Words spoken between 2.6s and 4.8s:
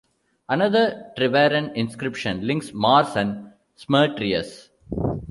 Mars and Smertrius.